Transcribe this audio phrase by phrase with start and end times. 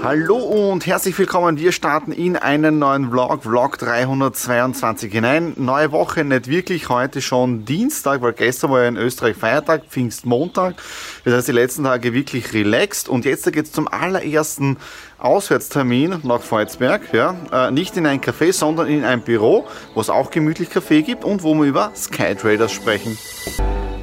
[0.00, 1.58] Hallo und herzlich willkommen.
[1.58, 5.54] Wir starten in einen neuen Vlog, Vlog 322 hinein.
[5.56, 10.76] Neue Woche, nicht wirklich, heute schon Dienstag, weil gestern war ja in Österreich Feiertag, Pfingstmontag.
[11.24, 14.76] Das heißt, die letzten Tage wirklich relaxed und jetzt geht es zum allerersten
[15.18, 17.12] Auswärtstermin nach Volzberg.
[17.12, 17.34] Ja.
[17.50, 21.24] Äh, nicht in ein Café, sondern in ein Büro, wo es auch gemütlich Kaffee gibt
[21.24, 23.18] und wo wir über Skytraders sprechen.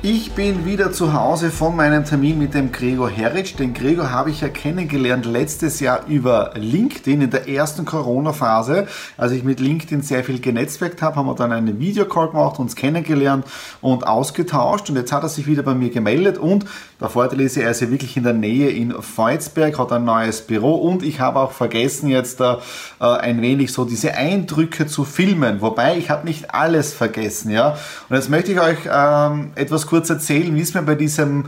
[0.07, 3.55] Ich bin wieder zu Hause von meinem Termin mit dem Gregor Herritsch.
[3.57, 8.85] Den Gregor habe ich ja kennengelernt letztes Jahr über LinkedIn in der ersten Corona-Phase.
[9.17, 12.75] Als ich mit LinkedIn sehr viel genetzwerkt habe, haben wir dann einen Videocall gemacht, uns
[12.75, 13.45] kennengelernt
[13.81, 14.91] und ausgetauscht.
[14.91, 16.37] Und jetzt hat er sich wieder bei mir gemeldet.
[16.37, 16.65] Und
[17.01, 20.41] der Vorteil ist er ist ja wirklich in der Nähe in Volzberg, hat ein neues
[20.43, 20.75] Büro.
[20.75, 22.59] Und ich habe auch vergessen, jetzt da
[23.01, 25.61] äh, ein wenig so diese Eindrücke zu filmen.
[25.61, 27.49] Wobei, ich habe nicht alles vergessen.
[27.49, 27.75] ja.
[28.07, 31.45] Und jetzt möchte ich euch ähm, etwas kurz kurz erzählen, wie es mir bei diesem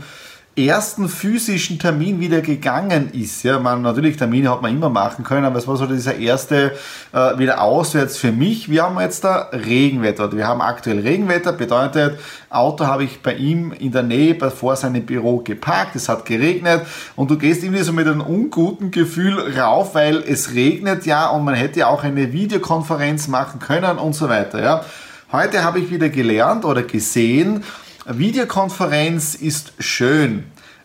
[0.56, 3.42] ersten physischen Termin wieder gegangen ist.
[3.42, 6.72] Ja, man, natürlich, Termine hat man immer machen können, aber es war so dieser erste
[7.12, 8.70] äh, wieder auswärts für mich.
[8.70, 10.34] Wir haben jetzt da Regenwetter.
[10.34, 15.04] Wir haben aktuell Regenwetter, bedeutet, Auto habe ich bei ihm in der Nähe vor seinem
[15.04, 19.94] Büro geparkt, es hat geregnet und du gehst irgendwie so mit einem unguten Gefühl rauf,
[19.94, 24.30] weil es regnet ja und man hätte ja auch eine Videokonferenz machen können und so
[24.30, 24.62] weiter.
[24.62, 24.84] Ja.
[25.30, 27.62] Heute habe ich wieder gelernt oder gesehen,
[28.10, 30.44] Videokonferenz ist schön,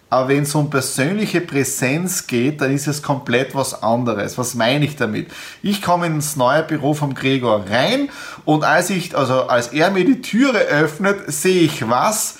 [0.09, 4.38] aber wenn es um persönliche Präsenz geht, dann ist es komplett was anderes.
[4.38, 5.31] Was meine ich damit?
[5.61, 8.09] Ich komme ins neue Büro vom Gregor rein
[8.44, 12.39] und als ich, also als er mir die Türe öffnet, sehe ich was?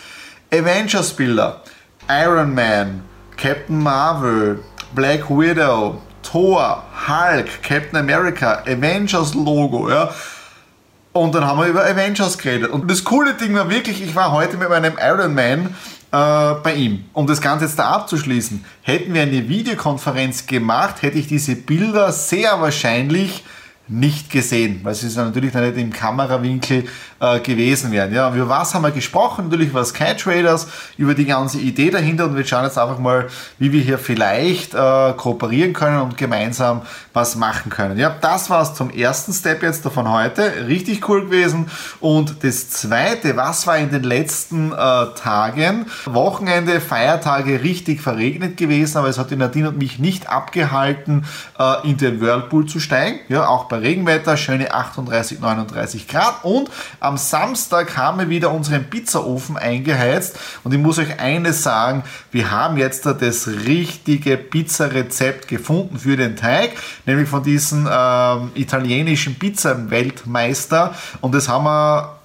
[0.52, 1.62] Avengers-Bilder.
[2.10, 3.04] Iron Man,
[3.38, 4.60] Captain Marvel,
[4.94, 10.14] Black Widow, Thor, Hulk, Captain America, Avengers Logo, ja.
[11.14, 12.72] Und dann haben wir über Avengers geredet.
[12.72, 15.76] Und das coole Ding war wirklich, ich war heute mit meinem Iron Man
[16.12, 17.06] äh, bei ihm.
[17.14, 22.12] Um das Ganze jetzt da abzuschließen, hätten wir eine Videokonferenz gemacht, hätte ich diese Bilder
[22.12, 23.44] sehr wahrscheinlich
[23.88, 26.86] nicht gesehen, weil sie natürlich dann nicht im Kamerawinkel
[27.20, 28.14] äh, gewesen wären.
[28.14, 29.46] Ja, über was haben wir gesprochen?
[29.46, 30.68] Natürlich über Sky Traders,
[30.98, 33.28] über die ganze Idee dahinter und wir schauen jetzt einfach mal,
[33.60, 38.00] wie wir hier vielleicht äh, kooperieren können und gemeinsam was machen können.
[38.00, 40.68] Ja, das war es zum ersten Step jetzt davon heute.
[40.68, 41.70] Richtig cool gewesen.
[42.00, 45.88] Und das zweite, was war in den letzten äh, Tagen?
[46.06, 51.26] Wochenende, Feiertage richtig verregnet gewesen, aber es hat die Nadine und mich nicht abgehalten,
[51.60, 53.20] äh, in den Whirlpool zu steigen.
[53.28, 56.44] Ja, auch bei Regenwetter, schöne 38, 39 Grad.
[56.44, 56.70] Und
[57.00, 60.38] am Samstag haben wir wieder unseren Pizzaofen eingeheizt.
[60.64, 66.36] Und ich muss euch eines sagen, wir haben jetzt das richtige Pizzarezept gefunden für den
[66.36, 66.74] Teig,
[67.08, 70.94] nämlich von diesem ähm, italienischen Pizza-Weltmeister.
[71.22, 72.20] Und das haben wir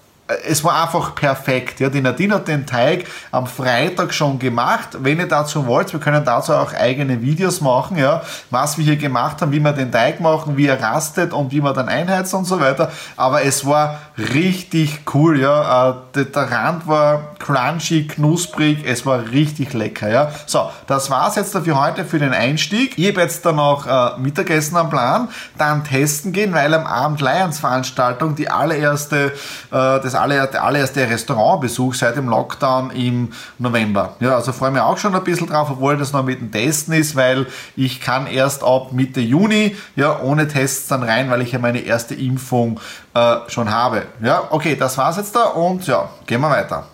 [0.46, 1.80] es war einfach perfekt.
[1.80, 4.90] Ja, die Nadine hat den Teig am Freitag schon gemacht.
[5.00, 8.96] Wenn ihr dazu wollt, wir können dazu auch eigene Videos machen, ja, was wir hier
[8.96, 12.34] gemacht haben, wie wir den Teig machen, wie er rastet und wie man dann einheizt
[12.34, 12.90] und so weiter.
[13.16, 15.90] Aber es war richtig cool, ja.
[15.90, 20.30] Äh, der, der Rand war crunchy, knusprig, es war richtig lecker, ja.
[20.44, 22.92] So, das war's jetzt dafür heute für den Einstieg.
[22.98, 27.22] Ich habe jetzt dann noch äh, Mittagessen am Plan, dann testen gehen, weil am Abend
[27.22, 29.30] Lions Veranstaltung die allererste, äh,
[29.70, 34.16] das allererste, allererste Restaurantbesuch seit dem Lockdown im November.
[34.20, 36.92] Ja, also freue mich auch schon ein bisschen drauf, obwohl das noch mit dem Testen
[36.92, 41.52] ist, weil ich kann erst ab Mitte Juni, ja, ohne Tests dann rein, weil ich
[41.52, 42.78] ja meine erste Impfung
[43.14, 44.02] äh, schon habe.
[44.22, 46.84] Ja, okay, das war's jetzt da und ja, gehen wir weiter.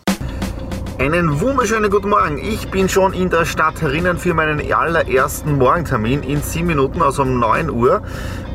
[0.96, 2.38] Einen wunderschönen guten Morgen.
[2.38, 7.22] Ich bin schon in der Stadt herinnen für meinen allerersten Morgentermin in 7 Minuten, also
[7.22, 8.00] um 9 Uhr.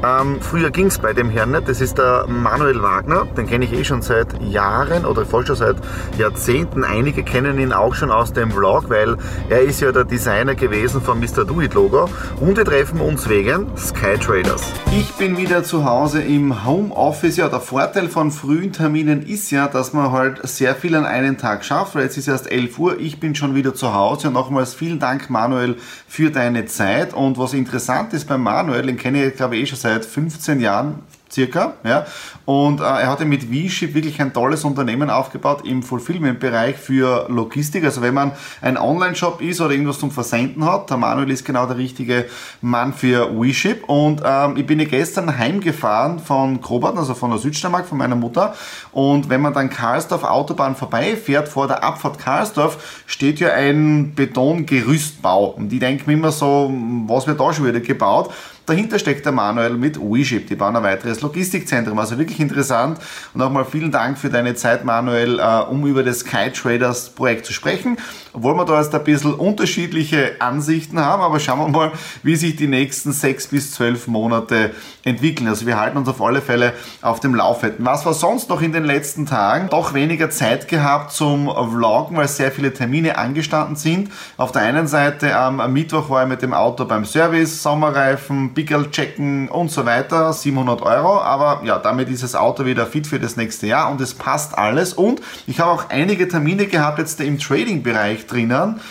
[0.01, 1.67] Ähm, früher ging es bei dem Herrn nicht.
[1.67, 3.25] Das ist der Manuel Wagner.
[3.35, 5.75] Den kenne ich eh schon seit Jahren oder voll schon seit
[6.17, 6.85] Jahrzehnten.
[6.85, 9.17] Einige kennen ihn auch schon aus dem Vlog, weil
[9.49, 11.43] er ist ja der Designer gewesen vom Mr.
[11.43, 12.09] Do It Logo.
[12.39, 14.63] Und wir treffen uns wegen Sky Traders.
[14.97, 17.35] Ich bin wieder zu Hause im Homeoffice.
[17.35, 21.37] Ja, der Vorteil von frühen Terminen ist ja, dass man halt sehr viel an einem
[21.37, 21.95] Tag schafft.
[21.95, 22.99] Weil jetzt ist erst 11 Uhr.
[22.99, 24.27] Ich bin schon wieder zu Hause.
[24.29, 25.75] Und nochmals vielen Dank, Manuel,
[26.07, 27.13] für deine Zeit.
[27.13, 30.05] Und was interessant ist bei Manuel, den kenne ich glaube ich eh schon seit seit
[30.05, 30.99] 15 Jahren
[31.31, 31.73] circa.
[31.83, 32.05] Ja.
[32.45, 37.83] Und äh, er hatte mit V-Ship wirklich ein tolles Unternehmen aufgebaut im Fulfillment-Bereich für Logistik.
[37.83, 38.31] Also wenn man
[38.61, 42.25] ein Online-Shop ist oder irgendwas zum Versenden hat, der Manuel ist genau der richtige
[42.61, 43.83] Mann für WeShip.
[43.87, 48.15] Und ähm, ich bin ja gestern heimgefahren von Krobart, also von der Südsteiermark, von meiner
[48.15, 48.55] Mutter.
[48.91, 55.45] Und wenn man dann Karlsdorf Autobahn vorbeifährt, vor der Abfahrt Karlsdorf, steht ja ein Betongerüstbau.
[55.45, 56.71] Und ich denke mir immer so,
[57.07, 58.31] was wird da schon wieder gebaut?
[58.69, 60.47] Dahinter steckt der Manuel mit WeShip.
[60.47, 61.97] Die bauen ein weiteres Logistikzentrum.
[61.97, 62.99] Also wirklich interessant.
[63.33, 67.45] Und nochmal vielen Dank für deine Zeit, Manuel, äh, um über das Sky Traders Projekt
[67.45, 67.97] zu sprechen.
[68.33, 72.55] Obwohl wir da jetzt ein bisschen unterschiedliche Ansichten haben, aber schauen wir mal, wie sich
[72.55, 74.71] die nächsten sechs bis zwölf Monate
[75.03, 75.47] entwickeln.
[75.47, 77.85] Also wir halten uns auf alle Fälle auf dem Laufenden.
[77.85, 79.69] Was war sonst noch in den letzten Tagen?
[79.69, 84.11] Doch weniger Zeit gehabt zum Vloggen, weil sehr viele Termine angestanden sind.
[84.37, 88.91] Auf der einen Seite am Mittwoch war ich mit dem Auto beim Service, Sommerreifen, Pickel
[88.91, 91.21] checken und so weiter, 700 Euro.
[91.21, 94.57] Aber ja, damit ist das Auto wieder fit für das nächste Jahr und es passt
[94.57, 94.93] alles.
[94.93, 98.81] Und ich habe auch einige Termine gehabt jetzt im Trading-Bereich drinnen.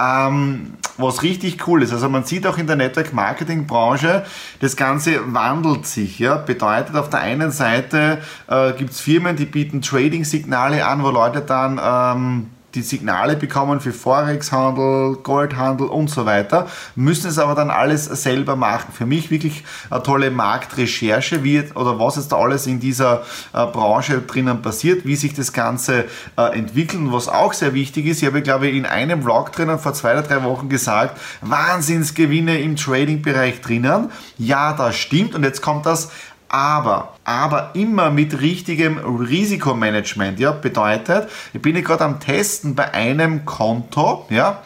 [0.00, 1.92] Ähm, was richtig cool ist.
[1.92, 4.24] Also man sieht auch in der Network Marketing Branche,
[4.60, 6.18] das Ganze wandelt sich.
[6.20, 6.36] Ja?
[6.36, 11.42] Bedeutet auf der einen Seite äh, gibt es Firmen, die bieten Trading-Signale an, wo Leute
[11.42, 17.70] dann ähm, die Signale bekommen für Forex-Handel, Goldhandel und so weiter, müssen es aber dann
[17.70, 18.92] alles selber machen.
[18.92, 23.22] Für mich wirklich eine tolle Marktrecherche, wie oder was jetzt da alles in dieser
[23.54, 26.04] äh, Branche drinnen passiert, wie sich das Ganze
[26.36, 29.52] äh, entwickelt und was auch sehr wichtig ist, ich habe glaube ich in einem Vlog
[29.52, 34.10] drinnen vor zwei oder drei Wochen gesagt, Wahnsinnsgewinne im Trading-Bereich drinnen.
[34.36, 36.10] Ja, das stimmt und jetzt kommt das
[36.48, 40.40] aber, aber immer mit richtigem Risikomanagement.
[40.40, 44.62] Ja, bedeutet, ich bin gerade am Testen bei einem Konto, ja,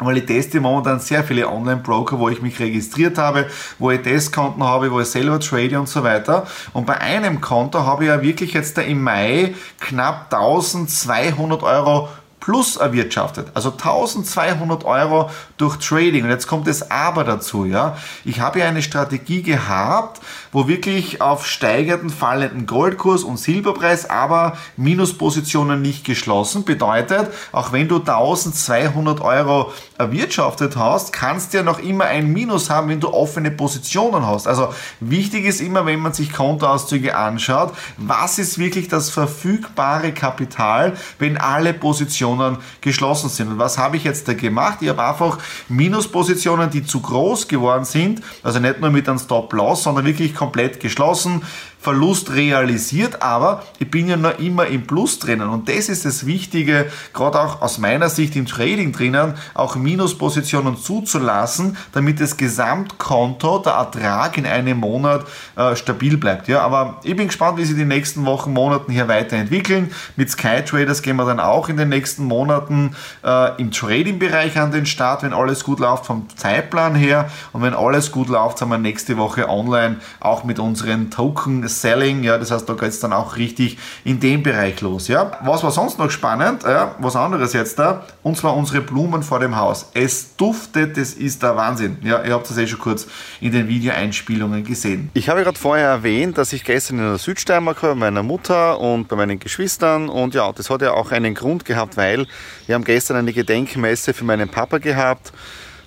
[0.00, 3.46] weil ich teste momentan sehr viele Online-Broker, wo ich mich registriert habe,
[3.78, 6.46] wo ich Testkonten habe, wo ich selber trade und so weiter.
[6.72, 12.08] Und bei einem Konto habe ich ja wirklich jetzt im Mai knapp 1200 Euro
[12.44, 13.46] plus erwirtschaftet.
[13.54, 16.24] Also 1200 Euro durch Trading.
[16.24, 17.96] Und jetzt kommt das Aber dazu, ja.
[18.24, 20.20] Ich habe ja eine Strategie gehabt,
[20.52, 26.64] wo wirklich auf steigenden, fallenden Goldkurs und Silberpreis, aber Minuspositionen nicht geschlossen.
[26.64, 32.68] Bedeutet, auch wenn du 1200 Euro erwirtschaftet hast, kannst du ja noch immer ein Minus
[32.68, 34.46] haben, wenn du offene Positionen hast.
[34.46, 40.92] Also wichtig ist immer, wenn man sich Kontoauszüge anschaut, was ist wirklich das verfügbare Kapital,
[41.18, 43.48] wenn alle Positionen Positionen geschlossen sind.
[43.48, 44.78] Und was habe ich jetzt da gemacht?
[44.80, 45.38] Ich habe einfach
[45.68, 50.80] Minuspositionen, die zu groß geworden sind, also nicht nur mit einem Stop-Loss, sondern wirklich komplett
[50.80, 51.42] geschlossen,
[51.84, 55.50] Verlust realisiert, aber ich bin ja noch immer im Plus drinnen.
[55.50, 60.78] Und das ist das Wichtige, gerade auch aus meiner Sicht im Trading drinnen, auch Minuspositionen
[60.78, 65.26] zuzulassen, damit das Gesamtkonto, der Ertrag in einem Monat
[65.56, 66.48] äh, stabil bleibt.
[66.48, 69.92] Ja, aber ich bin gespannt, wie sich die nächsten Wochen, Monaten hier weiterentwickeln.
[70.16, 74.72] Mit Sky Traders gehen wir dann auch in den nächsten Monaten äh, im Trading-Bereich an
[74.72, 77.28] den Start, wenn alles gut läuft vom Zeitplan her.
[77.52, 82.22] Und wenn alles gut läuft, sind wir nächste Woche online auch mit unseren Token Selling,
[82.22, 85.32] ja, das heißt, da geht es dann auch richtig in dem Bereich los, ja.
[85.42, 89.40] Was war sonst noch spannend, ja, was anderes jetzt da, und zwar unsere Blumen vor
[89.40, 89.90] dem Haus.
[89.94, 93.06] Es duftet, das ist der Wahnsinn, ja, ihr habt das eh schon kurz
[93.40, 95.10] in den Videoeinspielungen gesehen.
[95.14, 98.80] Ich habe gerade vorher erwähnt, dass ich gestern in der Südsteiermark war, bei meiner Mutter
[98.80, 102.26] und bei meinen Geschwistern und ja, das hat ja auch einen Grund gehabt, weil
[102.66, 105.32] wir haben gestern eine Gedenkmesse für meinen Papa gehabt,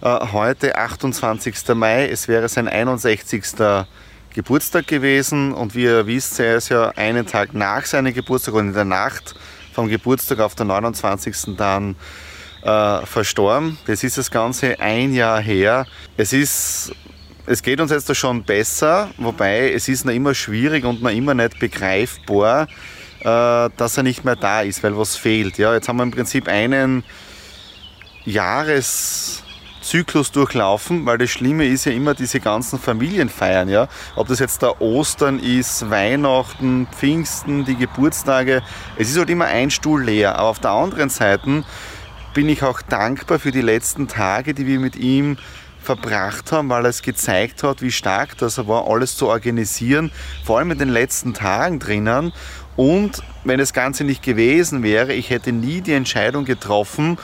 [0.01, 1.75] äh, heute 28.
[1.75, 3.85] Mai, es wäre sein 61.
[4.37, 8.67] Geburtstag gewesen und wie ihr wisst, er ist ja einen Tag nach seinem Geburtstag und
[8.67, 9.33] in der Nacht
[9.73, 11.55] vom Geburtstag auf den 29.
[11.57, 11.95] dann
[12.61, 13.79] äh, verstorben.
[13.87, 15.87] Das ist das Ganze ein Jahr her.
[16.17, 16.91] Es ist
[17.47, 21.33] es geht uns jetzt schon besser, wobei es ist noch immer schwierig und noch immer
[21.33, 22.67] nicht begreifbar,
[23.21, 25.57] äh, dass er nicht mehr da ist, weil was fehlt.
[25.57, 27.03] Ja, jetzt haben wir im Prinzip einen
[28.23, 29.41] Jahres
[29.87, 33.87] Zyklus durchlaufen, weil das Schlimme ist ja immer diese ganzen Familienfeiern, ja.
[34.15, 38.61] Ob das jetzt da Ostern ist, Weihnachten, Pfingsten, die Geburtstage,
[38.97, 40.35] es ist halt immer ein Stuhl leer.
[40.37, 41.63] Aber auf der anderen Seite
[42.33, 45.37] bin ich auch dankbar für die letzten Tage, die wir mit ihm
[45.81, 50.11] verbracht haben, weil er es gezeigt hat, wie stark das war, alles zu organisieren,
[50.43, 52.33] vor allem in den letzten Tagen drinnen.
[52.75, 57.17] Und wenn das Ganze nicht gewesen wäre, ich hätte nie die Entscheidung getroffen,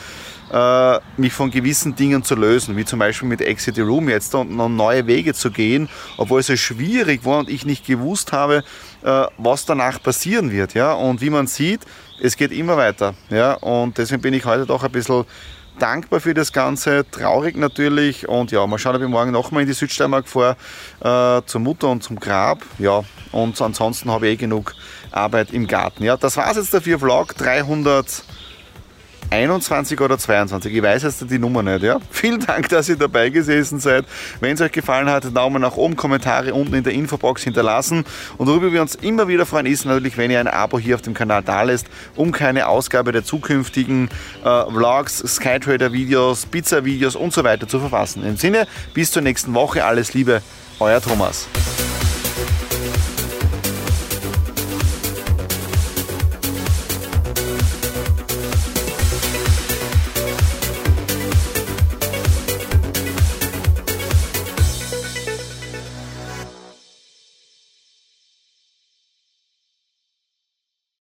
[0.54, 4.36] äh, mich von gewissen Dingen zu lösen, wie zum Beispiel mit Exit the Room jetzt
[4.36, 8.32] und noch neue Wege zu gehen, obwohl es so schwierig war und ich nicht gewusst
[8.32, 8.64] habe,
[9.02, 10.76] äh, was danach passieren wird.
[10.76, 10.94] Ja?
[10.94, 11.82] Und wie man sieht,
[12.22, 13.16] es geht immer weiter.
[13.30, 13.54] Ja?
[13.56, 15.26] Und deswegen bin ich heute doch ein bisschen
[15.80, 19.68] dankbar für das Ganze, traurig natürlich und ja, mal schauen, ob ich morgen nochmal in
[19.68, 20.56] die Südsteiermark fahre,
[21.00, 24.76] äh, zur Mutter und zum Grab, ja, und ansonsten habe ich eh genug
[25.12, 26.04] Arbeit im Garten.
[26.04, 28.24] Ja, das war es jetzt dafür, Vlog 300
[29.34, 30.76] 21 oder 22.
[30.76, 31.98] Ich weiß jetzt die Nummer nicht, ja?
[32.12, 34.06] Vielen Dank, dass ihr dabei gesessen seid.
[34.40, 38.06] Wenn es euch gefallen hat, Daumen nach oben, Kommentare unten in der Infobox hinterlassen.
[38.38, 41.02] Und worüber wir uns immer wieder freuen, ist natürlich, wenn ihr ein Abo hier auf
[41.02, 44.10] dem Kanal da lässt, um keine Ausgabe der zukünftigen
[44.44, 48.24] äh, Vlogs, Skytrader-Videos, Pizza-Videos und so weiter zu verfassen.
[48.24, 50.44] Im Sinne, bis zur nächsten Woche, alles Liebe,
[50.80, 51.48] euer Thomas.